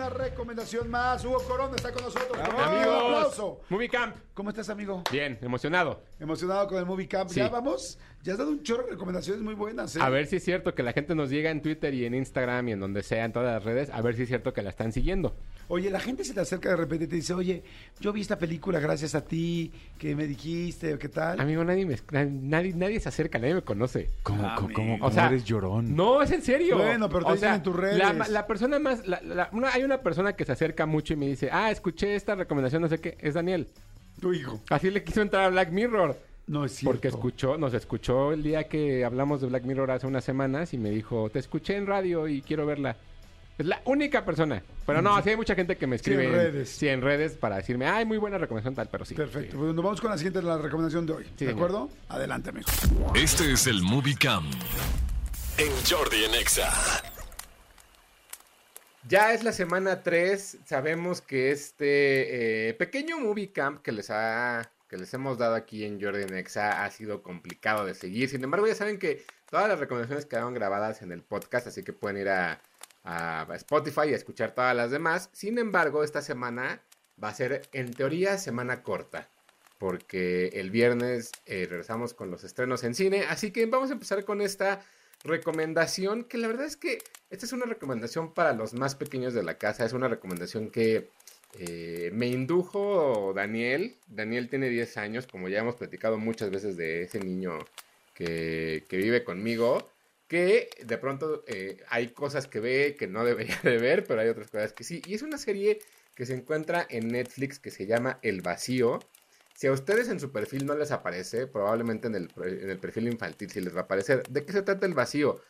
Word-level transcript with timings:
Una 0.00 0.08
recomendación 0.08 0.88
más. 0.90 1.24
Hugo 1.24 1.38
Corona 1.46 1.76
está 1.76 1.92
con 1.92 2.02
nosotros. 2.04 2.30
Un 2.32 2.60
Amigos. 2.60 3.02
aplauso. 3.04 3.60
Movie 3.68 3.88
Camp. 3.90 4.16
¿Cómo 4.34 4.48
estás, 4.50 4.70
amigo? 4.70 5.02
Bien, 5.12 5.38
emocionado. 5.42 6.02
Emocionado 6.18 6.66
con 6.68 6.78
el 6.78 6.86
Movie 6.86 7.06
Camp. 7.08 7.28
Sí. 7.28 7.40
Ya 7.40 7.48
vamos. 7.50 7.98
Ya 8.22 8.32
has 8.32 8.38
dado 8.38 8.50
un 8.50 8.62
chorro 8.62 8.84
de 8.84 8.90
recomendaciones 8.92 9.42
muy 9.42 9.54
buenas. 9.54 9.96
¿eh? 9.96 10.00
A 10.02 10.08
ver 10.10 10.26
si 10.26 10.36
es 10.36 10.44
cierto 10.44 10.74
que 10.74 10.82
la 10.82 10.92
gente 10.92 11.14
nos 11.14 11.30
llega 11.30 11.50
en 11.50 11.62
Twitter 11.62 11.92
y 11.94 12.04
en 12.04 12.14
Instagram 12.14 12.68
y 12.68 12.72
en 12.72 12.80
donde 12.80 13.02
sea, 13.02 13.24
en 13.24 13.32
todas 13.32 13.52
las 13.54 13.64
redes, 13.64 13.88
a 13.90 14.00
ver 14.02 14.14
si 14.14 14.22
es 14.22 14.28
cierto 14.28 14.52
que 14.52 14.60
la 14.62 14.68
están 14.70 14.92
siguiendo. 14.92 15.34
Oye, 15.68 15.90
la 15.90 16.00
gente 16.00 16.24
se 16.24 16.34
te 16.34 16.40
acerca 16.40 16.68
de 16.70 16.76
repente 16.76 17.04
y 17.04 17.08
te 17.08 17.16
dice, 17.16 17.32
oye, 17.32 17.62
yo 17.98 18.12
vi 18.12 18.20
esta 18.20 18.36
película 18.38 18.78
gracias 18.78 19.14
a 19.14 19.24
ti, 19.24 19.72
que 19.98 20.14
me 20.16 20.26
dijiste, 20.26 20.92
o 20.94 20.98
qué 20.98 21.08
tal. 21.08 21.40
Amigo, 21.40 21.64
nadie 21.64 21.86
me, 21.86 21.96
nadie, 22.30 22.74
nadie 22.74 23.00
se 23.00 23.08
acerca, 23.08 23.38
nadie 23.38 23.54
me 23.54 23.62
conoce. 23.62 24.10
¿Cómo, 24.22 24.42
Ah, 24.46 24.54
cómo, 24.58 24.74
cómo. 24.74 24.98
O 25.00 25.10
sea, 25.10 25.28
eres 25.28 25.44
llorón? 25.44 25.94
No, 25.96 26.20
es 26.22 26.30
en 26.30 26.42
serio. 26.42 26.76
Bueno, 26.76 27.08
pero 27.08 27.20
te 27.24 27.30
O 27.30 27.34
dicen 27.34 27.48
sea, 27.48 27.54
en 27.54 27.62
tus 27.62 27.76
redes. 27.76 27.98
La, 27.98 28.12
la 28.12 28.46
persona 28.46 28.78
más, 28.78 29.06
la- 29.06 29.22
la- 29.22 29.48
una- 29.52 29.72
hay 29.72 29.82
una 29.84 29.89
persona 29.98 30.34
que 30.34 30.44
se 30.44 30.52
acerca 30.52 30.86
mucho 30.86 31.12
y 31.12 31.16
me 31.16 31.26
dice, 31.26 31.48
ah, 31.52 31.70
escuché 31.70 32.14
esta 32.14 32.34
recomendación, 32.34 32.82
no 32.82 32.88
sé 32.88 32.98
qué, 33.00 33.16
es 33.20 33.34
Daniel. 33.34 33.68
Tu 34.20 34.32
hijo. 34.32 34.60
Así 34.70 34.90
le 34.90 35.02
quiso 35.04 35.22
entrar 35.22 35.44
a 35.44 35.48
Black 35.48 35.70
Mirror. 35.70 36.16
No 36.46 36.64
es 36.64 36.72
cierto. 36.72 36.92
Porque 36.94 37.08
escuchó, 37.08 37.56
nos 37.58 37.74
escuchó 37.74 38.32
el 38.32 38.42
día 38.42 38.64
que 38.64 39.04
hablamos 39.04 39.40
de 39.40 39.46
Black 39.46 39.64
Mirror 39.64 39.90
hace 39.92 40.06
unas 40.06 40.24
semanas 40.24 40.74
y 40.74 40.78
me 40.78 40.90
dijo, 40.90 41.30
te 41.30 41.38
escuché 41.38 41.76
en 41.76 41.86
radio 41.86 42.26
y 42.28 42.42
quiero 42.42 42.66
verla. 42.66 42.96
Es 43.56 43.66
la 43.66 43.80
única 43.84 44.24
persona. 44.24 44.62
Pero 44.86 45.02
no, 45.02 45.22
sí 45.22 45.30
hay 45.30 45.36
mucha 45.36 45.54
gente 45.54 45.76
que 45.76 45.86
me 45.86 45.98
Sí, 45.98 46.12
en 46.12 46.20
escribe 46.20 46.36
redes. 46.36 46.68
Sí, 46.70 46.88
en 46.88 47.02
redes 47.02 47.32
para 47.32 47.56
decirme, 47.56 47.86
ay, 47.86 48.04
muy 48.06 48.16
buena 48.18 48.38
recomendación 48.38 48.74
tal, 48.74 48.88
pero 48.90 49.04
sí. 49.04 49.14
Perfecto. 49.14 49.52
sí. 49.52 49.58
Pues 49.58 49.74
nos 49.74 49.84
vamos 49.84 50.00
con 50.00 50.10
la 50.10 50.16
siguiente, 50.16 50.42
la 50.42 50.56
recomendación 50.58 51.04
de 51.06 51.12
hoy. 51.12 51.24
Sí, 51.24 51.30
¿De 51.44 51.52
señor. 51.52 51.54
acuerdo? 51.54 51.90
Adelante, 52.08 52.50
amigo. 52.50 52.66
Este 53.14 53.52
es 53.52 53.66
el 53.66 53.82
Movie 53.82 54.16
Camp 54.16 54.50
en 55.58 55.70
Jordi 55.88 56.24
en 56.24 56.34
Exa. 56.34 56.72
Ya 59.08 59.32
es 59.32 59.42
la 59.42 59.52
semana 59.52 60.02
3. 60.02 60.58
Sabemos 60.66 61.20
que 61.22 61.50
este 61.50 62.68
eh, 62.68 62.74
pequeño 62.74 63.18
movie 63.18 63.50
camp 63.52 63.82
que 63.82 63.92
les 63.92 64.10
ha 64.10 64.70
que 64.88 64.96
les 64.96 65.14
hemos 65.14 65.38
dado 65.38 65.54
aquí 65.54 65.84
en 65.84 66.02
Jordan 66.02 66.34
Exa 66.34 66.84
ha 66.84 66.90
sido 66.90 67.22
complicado 67.22 67.84
de 67.86 67.94
seguir. 67.94 68.28
Sin 68.28 68.42
embargo, 68.42 68.66
ya 68.66 68.74
saben 68.74 68.98
que 68.98 69.24
todas 69.48 69.68
las 69.68 69.78
recomendaciones 69.78 70.26
quedaron 70.26 70.52
grabadas 70.52 71.00
en 71.02 71.12
el 71.12 71.22
podcast, 71.22 71.68
así 71.68 71.84
que 71.84 71.92
pueden 71.92 72.16
ir 72.16 72.28
a, 72.28 72.60
a 73.04 73.46
Spotify 73.54 74.08
y 74.08 74.12
a 74.14 74.16
escuchar 74.16 74.52
todas 74.52 74.74
las 74.74 74.90
demás. 74.90 75.30
Sin 75.32 75.58
embargo, 75.58 76.02
esta 76.02 76.22
semana 76.22 76.82
va 77.22 77.28
a 77.28 77.34
ser 77.34 77.62
en 77.72 77.92
teoría 77.92 78.36
semana 78.36 78.82
corta. 78.82 79.28
Porque 79.78 80.48
el 80.54 80.70
viernes 80.70 81.32
eh, 81.46 81.66
regresamos 81.70 82.12
con 82.12 82.30
los 82.30 82.44
estrenos 82.44 82.84
en 82.84 82.94
cine. 82.94 83.24
Así 83.28 83.50
que 83.50 83.64
vamos 83.64 83.90
a 83.90 83.94
empezar 83.94 84.24
con 84.24 84.42
esta 84.42 84.84
recomendación. 85.24 86.24
Que 86.24 86.36
la 86.36 86.48
verdad 86.48 86.66
es 86.66 86.76
que 86.76 86.98
esta 87.30 87.46
es 87.46 87.52
una 87.52 87.64
recomendación 87.64 88.34
para 88.34 88.52
los 88.52 88.74
más 88.74 88.96
pequeños 88.96 89.34
de 89.34 89.44
la 89.44 89.56
casa. 89.56 89.84
Es 89.84 89.92
una 89.92 90.08
recomendación 90.08 90.70
que 90.70 91.08
eh, 91.58 92.10
me 92.12 92.26
indujo 92.26 93.32
Daniel. 93.34 93.96
Daniel 94.08 94.48
tiene 94.48 94.68
10 94.68 94.96
años. 94.96 95.26
Como 95.28 95.48
ya 95.48 95.60
hemos 95.60 95.76
platicado 95.76 96.18
muchas 96.18 96.50
veces 96.50 96.76
de 96.76 97.02
ese 97.02 97.20
niño 97.20 97.58
que, 98.14 98.84
vive 98.90 99.22
conmigo. 99.22 99.88
Que 100.26 100.70
de 100.84 100.98
pronto 100.98 101.44
eh, 101.46 101.78
hay 101.88 102.08
cosas 102.08 102.46
que 102.48 102.60
ve 102.60 102.96
que 102.98 103.06
no 103.06 103.24
debería 103.24 103.60
de 103.62 103.78
ver. 103.78 104.04
Pero 104.04 104.20
hay 104.20 104.28
otras 104.28 104.50
cosas 104.50 104.72
que 104.72 104.82
sí. 104.82 105.00
Y 105.06 105.14
es 105.14 105.22
una 105.22 105.38
serie 105.38 105.78
que 106.16 106.26
se 106.26 106.34
encuentra 106.34 106.84
en 106.90 107.08
Netflix 107.08 107.60
que 107.60 107.70
se 107.70 107.86
llama 107.86 108.18
El 108.22 108.42
Vacío. 108.42 108.98
Si 109.54 109.68
a 109.68 109.72
ustedes 109.72 110.08
en 110.08 110.18
su 110.18 110.32
perfil 110.32 110.66
no 110.66 110.74
les 110.74 110.90
aparece, 110.90 111.46
probablemente 111.46 112.08
en 112.08 112.16
el, 112.16 112.30
en 112.42 112.70
el 112.70 112.78
perfil 112.78 113.06
infantil 113.06 113.50
sí 113.50 113.60
les 113.60 113.74
va 113.74 113.80
a 113.80 113.84
aparecer. 113.84 114.26
¿De 114.28 114.44
qué 114.44 114.52
se 114.52 114.62
trata 114.62 114.86
el 114.86 114.94
vacío? 114.94 115.40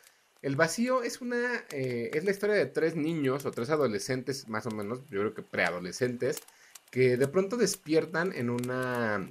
El 0.41 0.55
vacío 0.55 1.03
es 1.03 1.21
una 1.21 1.65
eh, 1.69 2.09
es 2.13 2.23
la 2.23 2.31
historia 2.31 2.55
de 2.55 2.65
tres 2.65 2.95
niños 2.95 3.45
o 3.45 3.51
tres 3.51 3.69
adolescentes, 3.69 4.47
más 4.47 4.65
o 4.65 4.71
menos, 4.71 4.99
yo 5.09 5.19
creo 5.19 5.33
que 5.33 5.43
preadolescentes, 5.43 6.41
que 6.89 7.15
de 7.17 7.27
pronto 7.27 7.57
despiertan 7.57 8.33
en 8.33 8.49
una 8.49 9.29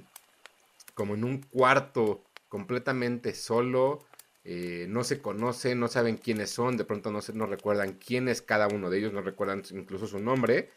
como 0.93 1.15
en 1.15 1.23
un 1.23 1.41
cuarto 1.41 2.23
completamente 2.47 3.33
solo, 3.33 4.05
eh, 4.43 4.85
no 4.89 5.03
se 5.03 5.21
conocen, 5.21 5.79
no 5.79 5.87
saben 5.87 6.17
quiénes 6.17 6.49
son, 6.49 6.77
de 6.77 6.85
pronto 6.85 7.11
no 7.11 7.21
se 7.21 7.33
no 7.33 7.45
recuerdan 7.45 7.93
quién 7.93 8.27
es 8.27 8.41
cada 8.41 8.67
uno 8.67 8.89
de 8.89 8.99
ellos, 8.99 9.13
no 9.13 9.21
recuerdan 9.21 9.63
incluso 9.71 10.07
su 10.07 10.19
nombre. 10.19 10.69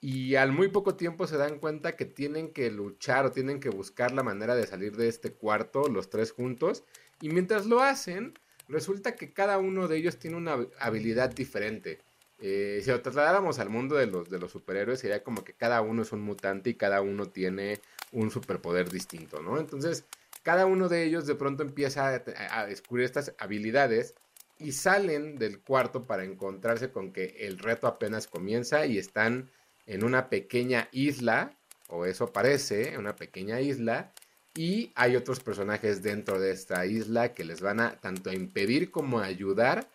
Y 0.00 0.34
al 0.36 0.52
muy 0.52 0.68
poco 0.68 0.94
tiempo 0.96 1.26
se 1.26 1.36
dan 1.36 1.58
cuenta 1.58 1.96
que 1.96 2.04
tienen 2.04 2.52
que 2.52 2.70
luchar 2.70 3.26
o 3.26 3.32
tienen 3.32 3.60
que 3.60 3.70
buscar 3.70 4.12
la 4.12 4.22
manera 4.22 4.54
de 4.54 4.66
salir 4.66 4.96
de 4.96 5.08
este 5.08 5.32
cuarto, 5.32 5.88
los 5.88 6.10
tres 6.10 6.32
juntos. 6.32 6.84
Y 7.20 7.30
mientras 7.30 7.66
lo 7.66 7.80
hacen, 7.80 8.34
resulta 8.68 9.14
que 9.14 9.32
cada 9.32 9.58
uno 9.58 9.88
de 9.88 9.96
ellos 9.96 10.18
tiene 10.18 10.36
una 10.36 10.56
hab- 10.56 10.70
habilidad 10.78 11.30
diferente. 11.34 12.00
Eh, 12.38 12.80
si 12.84 12.90
lo 12.90 13.00
trasladáramos 13.00 13.58
al 13.58 13.70
mundo 13.70 13.96
de 13.96 14.06
los, 14.06 14.28
de 14.28 14.38
los 14.38 14.52
superhéroes, 14.52 15.00
sería 15.00 15.22
como 15.22 15.42
que 15.44 15.54
cada 15.54 15.80
uno 15.80 16.02
es 16.02 16.12
un 16.12 16.20
mutante 16.20 16.70
y 16.70 16.74
cada 16.74 17.00
uno 17.00 17.26
tiene 17.26 17.80
un 18.12 18.30
superpoder 18.30 18.90
distinto, 18.90 19.40
¿no? 19.40 19.58
Entonces, 19.58 20.04
cada 20.42 20.66
uno 20.66 20.88
de 20.88 21.04
ellos 21.04 21.26
de 21.26 21.34
pronto 21.34 21.62
empieza 21.62 22.08
a, 22.08 22.60
a 22.60 22.66
descubrir 22.66 23.04
estas 23.04 23.32
habilidades 23.38 24.14
y 24.58 24.72
salen 24.72 25.36
del 25.38 25.60
cuarto 25.60 26.04
para 26.06 26.24
encontrarse 26.24 26.90
con 26.90 27.12
que 27.12 27.36
el 27.40 27.58
reto 27.58 27.86
apenas 27.86 28.26
comienza 28.26 28.86
y 28.86 28.98
están 28.98 29.50
en 29.86 30.04
una 30.04 30.28
pequeña 30.28 30.88
isla, 30.92 31.56
o 31.88 32.04
eso 32.06 32.32
parece, 32.32 32.98
una 32.98 33.16
pequeña 33.16 33.60
isla, 33.60 34.12
y 34.56 34.90
hay 34.94 35.16
otros 35.16 35.40
personajes 35.40 36.02
dentro 36.02 36.40
de 36.40 36.50
esta 36.50 36.86
isla 36.86 37.34
que 37.34 37.44
les 37.44 37.60
van 37.60 37.80
a 37.80 38.00
tanto 38.00 38.30
a 38.30 38.34
impedir 38.34 38.90
como 38.90 39.20
a 39.20 39.24
ayudar 39.26 39.86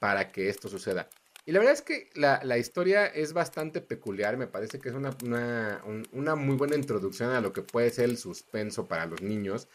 para 0.00 0.32
que 0.32 0.48
esto 0.48 0.68
suceda. 0.68 1.08
Y 1.44 1.52
la 1.52 1.60
verdad 1.60 1.74
es 1.74 1.82
que 1.82 2.10
la, 2.14 2.40
la 2.42 2.58
historia 2.58 3.06
es 3.06 3.32
bastante 3.32 3.80
peculiar, 3.80 4.36
me 4.36 4.48
parece 4.48 4.80
que 4.80 4.88
es 4.88 4.94
una, 4.94 5.10
una, 5.24 5.80
un- 5.86 6.06
una 6.12 6.34
muy 6.34 6.56
buena 6.56 6.74
introducción 6.76 7.30
a 7.30 7.40
lo 7.40 7.52
que 7.52 7.62
puede 7.62 7.90
ser 7.90 8.06
el 8.06 8.18
suspenso 8.18 8.86
para 8.86 9.06
los 9.06 9.22
niños, 9.22 9.68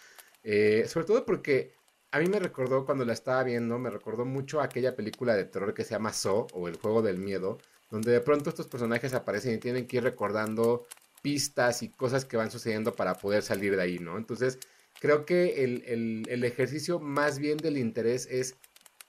eh, 0.44 0.86
sobre 0.88 1.06
todo 1.06 1.26
porque 1.26 1.74
a 2.12 2.20
mí 2.20 2.28
me 2.28 2.40
recordó 2.40 2.86
cuando 2.86 3.06
la 3.06 3.14
estaba 3.14 3.44
viendo, 3.44 3.80
me 3.80 3.90
recordó 3.90 4.26
mucho 4.26 4.60
aquella 4.60 4.96
película 4.96 5.36
de 5.36 5.46
terror 5.46 5.74
que 5.74 5.86
se 5.86 5.92
llama 5.92 6.12
So 6.12 6.48
o 6.54 6.68
El 6.68 6.76
Juego 6.78 7.02
del 7.02 7.20
Miedo, 7.20 7.58
donde 7.90 8.12
de 8.12 8.22
pronto 8.22 8.50
estos 8.50 8.68
personajes 8.68 9.14
aparecen 9.14 9.54
y 9.54 9.58
tienen 9.60 9.88
que 9.88 9.98
ir 9.98 10.04
recordando 10.04 10.88
pistas 11.22 11.84
y 11.84 11.90
cosas 11.90 12.26
que 12.26 12.38
van 12.38 12.52
sucediendo 12.52 12.94
para 12.96 13.16
poder 13.16 13.44
salir 13.44 13.76
de 13.76 13.82
ahí, 13.82 14.00
¿no? 14.00 14.18
Entonces, 14.18 14.60
creo 15.00 15.26
que 15.26 15.64
el, 15.64 15.84
el- 16.28 16.44
ejercicio 16.44 17.00
más 17.00 17.40
bien 17.40 17.58
del 17.58 17.78
interés 17.78 18.28
es 18.30 18.56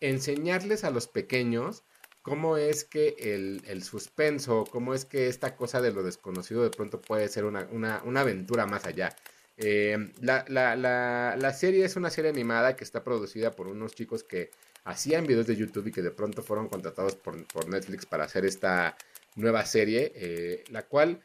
enseñarles 0.01 0.85
a 0.85 0.91
los 0.91 1.07
pequeños 1.09 1.85
cómo 2.23 2.57
es 2.57 2.85
que 2.85 3.17
el, 3.19 3.63
el 3.67 3.83
suspenso, 3.83 4.65
cómo 4.71 4.95
es 4.95 5.05
que 5.05 5.29
esta 5.29 5.57
cosa 5.57 5.81
de 5.81 5.93
lo 5.93 6.03
desconocido 6.03 6.63
de 6.63 6.71
pronto 6.71 7.01
puede 7.01 7.29
ser 7.29 7.45
una, 7.45 7.67
una- 7.71 8.03
una 8.05 8.21
aventura 8.21 8.67
más 8.67 8.85
allá. 8.85 9.15
Eh, 9.57 10.13
la, 10.21 10.45
la- 10.49 10.77
la- 10.77 11.37
la 11.39 11.53
serie 11.53 11.85
es 11.85 11.97
una 11.97 12.11
serie 12.11 12.31
animada 12.31 12.77
que 12.77 12.85
está 12.85 13.03
producida 13.05 13.51
por 13.53 13.69
unos 13.69 13.95
chicos 13.95 14.23
que 14.25 14.51
hacían 14.85 15.27
videos 15.27 15.47
de 15.47 15.57
YouTube 15.57 15.89
y 15.89 15.93
que 15.93 16.03
de 16.03 16.11
pronto 16.11 16.43
fueron 16.43 16.69
contratados 16.69 17.17
por, 17.17 17.45
por 17.49 17.69
Netflix 17.69 18.07
para 18.07 18.25
hacer 18.25 18.45
esta 18.45 18.97
nueva 19.37 19.65
serie, 19.65 20.13
eh, 20.15 20.65
la 20.71 20.83
cual 20.87 21.21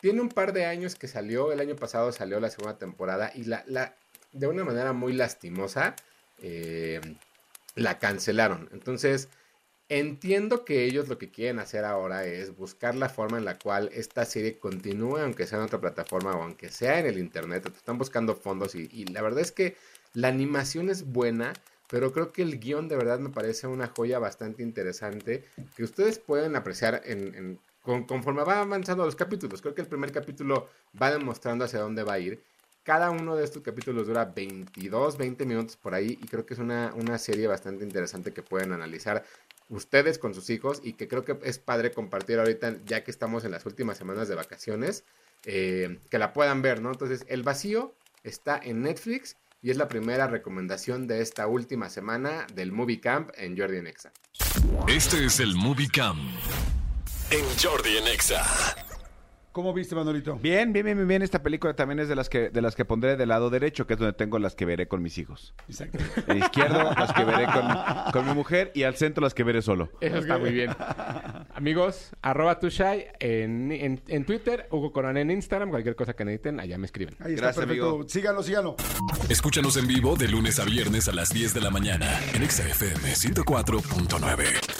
tiene 0.00 0.20
un 0.20 0.28
par 0.28 0.52
de 0.52 0.64
años 0.64 0.94
que 0.94 1.08
salió, 1.08 1.52
el 1.52 1.60
año 1.60 1.76
pasado 1.76 2.12
salió 2.12 2.40
la 2.40 2.50
segunda 2.50 2.78
temporada 2.78 3.32
y 3.34 3.44
la, 3.44 3.64
la 3.66 3.94
de 4.32 4.46
una 4.46 4.64
manera 4.64 4.92
muy 4.92 5.12
lastimosa 5.12 5.94
eh, 6.38 7.00
la 7.74 7.98
cancelaron. 7.98 8.68
Entonces, 8.72 9.28
entiendo 9.88 10.64
que 10.64 10.84
ellos 10.84 11.08
lo 11.08 11.18
que 11.18 11.30
quieren 11.30 11.58
hacer 11.58 11.84
ahora 11.84 12.24
es 12.24 12.56
buscar 12.56 12.94
la 12.94 13.08
forma 13.08 13.38
en 13.38 13.44
la 13.44 13.58
cual 13.58 13.90
esta 13.92 14.24
serie 14.24 14.58
continúe, 14.58 15.18
aunque 15.18 15.46
sea 15.46 15.58
en 15.58 15.64
otra 15.64 15.80
plataforma 15.80 16.32
o 16.36 16.42
aunque 16.42 16.70
sea 16.70 16.98
en 17.00 17.06
el 17.06 17.18
internet. 17.18 17.66
Están 17.66 17.98
buscando 17.98 18.34
fondos 18.36 18.74
y, 18.74 19.04
la 19.06 19.20
verdad 19.20 19.40
es 19.40 19.52
que 19.52 19.76
la 20.14 20.28
animación 20.28 20.90
es 20.90 21.04
buena, 21.04 21.52
pero 21.88 22.12
creo 22.12 22.32
que 22.32 22.42
el 22.42 22.60
guion 22.60 22.88
de 22.88 22.96
verdad 22.96 23.18
me 23.18 23.30
parece 23.30 23.66
una 23.66 23.88
joya 23.88 24.18
bastante 24.18 24.62
interesante 24.62 25.44
que 25.76 25.82
ustedes 25.82 26.18
pueden 26.18 26.56
apreciar 26.56 27.02
en- 27.04 27.58
con- 27.82 28.04
conforme 28.04 28.42
va 28.44 28.60
avanzando 28.60 29.04
los 29.04 29.16
capítulos. 29.16 29.60
Creo 29.62 29.74
que 29.74 29.82
el 29.82 29.88
primer 29.88 30.12
capítulo 30.12 30.68
va 31.00 31.10
demostrando 31.10 31.64
hacia 31.64 31.80
dónde 31.80 32.02
va 32.02 32.14
a 32.14 32.18
ir. 32.18 32.42
Cada 32.82 33.10
uno 33.10 33.36
de 33.36 33.44
estos 33.44 33.62
capítulos 33.62 34.06
dura 34.06 34.24
22, 34.24 35.18
20 35.18 35.44
minutos 35.44 35.76
por 35.76 35.94
ahí 35.94 36.18
y 36.20 36.26
creo 36.26 36.46
que 36.46 36.54
es 36.54 36.60
una, 36.60 36.92
una 36.96 37.18
serie 37.18 37.46
bastante 37.46 37.84
interesante 37.84 38.32
que 38.32 38.42
pueden 38.42 38.72
analizar 38.72 39.22
ustedes 39.68 40.18
con 40.18 40.34
sus 40.34 40.50
hijos 40.50 40.80
y 40.82 40.94
que 40.94 41.06
creo 41.06 41.24
que 41.24 41.38
es 41.44 41.58
padre 41.58 41.92
compartir 41.92 42.38
ahorita 42.38 42.76
ya 42.86 43.04
que 43.04 43.10
estamos 43.10 43.44
en 43.44 43.50
las 43.52 43.66
últimas 43.66 43.98
semanas 43.98 44.28
de 44.28 44.34
vacaciones, 44.34 45.04
eh, 45.44 45.98
que 46.10 46.18
la 46.18 46.32
puedan 46.32 46.62
ver, 46.62 46.80
¿no? 46.80 46.90
Entonces, 46.90 47.24
El 47.28 47.42
Vacío 47.42 47.94
está 48.24 48.58
en 48.62 48.82
Netflix 48.82 49.36
y 49.62 49.70
es 49.70 49.76
la 49.76 49.86
primera 49.88 50.26
recomendación 50.26 51.06
de 51.06 51.20
esta 51.20 51.46
última 51.46 51.90
semana 51.90 52.46
del 52.54 52.72
Movie 52.72 53.00
Camp 53.00 53.30
en 53.36 53.56
Jordi 53.56 53.76
en 53.76 53.86
Exa. 53.86 54.10
Este 54.88 55.24
es 55.26 55.38
el 55.38 55.54
Movie 55.54 55.88
Camp 55.92 56.18
en 57.30 57.44
Jordi 57.62 57.96
en 57.98 58.06
Exa. 58.08 58.44
¿Cómo 59.52 59.74
viste, 59.74 59.96
Manolito? 59.96 60.36
Bien, 60.36 60.72
bien, 60.72 60.84
bien, 60.84 60.96
bien, 60.96 61.08
bien. 61.08 61.22
Esta 61.22 61.42
película 61.42 61.74
también 61.74 61.98
es 61.98 62.08
de 62.08 62.14
las 62.14 62.28
que 62.28 62.50
de 62.50 62.62
las 62.62 62.76
que 62.76 62.84
pondré 62.84 63.16
del 63.16 63.30
lado 63.30 63.50
derecho, 63.50 63.84
que 63.84 63.94
es 63.94 63.98
donde 63.98 64.12
tengo 64.12 64.38
las 64.38 64.54
que 64.54 64.64
veré 64.64 64.86
con 64.86 65.02
mis 65.02 65.18
hijos. 65.18 65.54
Exacto. 65.68 65.98
El 66.28 66.38
izquierdo, 66.38 66.92
las 66.96 67.12
que 67.12 67.24
veré 67.24 67.46
con, 67.46 68.12
con 68.12 68.28
mi 68.28 68.32
mujer, 68.34 68.70
y 68.76 68.84
al 68.84 68.94
centro 68.94 69.22
las 69.22 69.34
que 69.34 69.42
veré 69.42 69.60
solo. 69.60 69.90
Eso 70.00 70.18
está 70.18 70.38
muy 70.38 70.52
bien. 70.52 70.70
Amigos, 71.52 72.10
arroba 72.22 72.60
tushai 72.60 73.08
en, 73.18 73.72
en, 73.72 74.00
en 74.06 74.24
Twitter, 74.24 74.68
Hugo 74.70 74.92
Corona 74.92 75.20
en 75.20 75.32
Instagram, 75.32 75.70
cualquier 75.70 75.96
cosa 75.96 76.14
que 76.14 76.24
necesiten, 76.24 76.60
allá 76.60 76.78
me 76.78 76.86
escriben. 76.86 77.16
Ahí 77.18 77.34
está, 77.34 77.46
Gracias, 77.46 77.66
perfecto. 77.66 77.88
amigo. 77.90 78.08
Síganlo, 78.08 78.42
síganlo. 78.44 78.76
Escúchanos 79.28 79.76
en 79.76 79.88
vivo 79.88 80.14
de 80.14 80.28
lunes 80.28 80.60
a 80.60 80.64
viernes 80.64 81.08
a 81.08 81.12
las 81.12 81.30
10 81.34 81.54
de 81.54 81.60
la 81.60 81.70
mañana 81.70 82.06
en 82.34 82.44
Exa 82.44 82.62
FM 82.68 83.02
104.9. 83.14 84.79